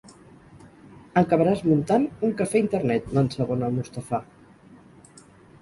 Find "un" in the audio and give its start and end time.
2.29-2.33